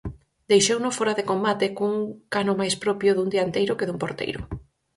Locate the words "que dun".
3.77-4.01